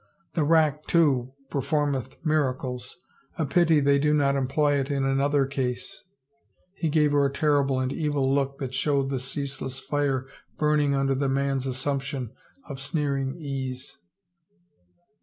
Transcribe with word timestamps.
The 0.33 0.43
rack, 0.45 0.87
too, 0.87 1.35
performeth 1.51 2.17
mira 2.25 2.55
cles. 2.57 2.95
A 3.37 3.45
pity 3.45 3.79
they 3.79 3.99
do 3.99 4.15
not 4.15 4.35
employ 4.35 4.79
it 4.79 4.89
in 4.89 5.05
another 5.05 5.45
case." 5.45 6.03
He 6.73 6.89
gave 6.89 7.11
her 7.11 7.27
a 7.27 7.31
terrible 7.31 7.79
and 7.79 7.93
evil 7.93 8.27
look 8.33 8.57
that 8.57 8.73
showed 8.73 9.11
the 9.11 9.19
ceaseless 9.19 9.79
fire 9.79 10.25
burning 10.57 10.95
under 10.95 11.13
the 11.13 11.29
man's 11.29 11.67
assumption 11.67 12.31
of 12.67 12.79
sneering 12.79 13.35
ease. 13.37 13.95